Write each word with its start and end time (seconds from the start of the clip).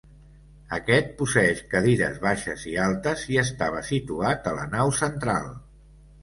Aquest 0.77 1.11
posseeix 1.19 1.59
cadires 1.73 2.17
baixes 2.23 2.63
i 2.71 2.73
altes 2.85 3.27
i 3.35 3.37
estava 3.43 3.85
situat 3.91 4.51
a 4.53 4.55
la 4.61 4.67
nau 4.73 4.97
central. 5.03 5.53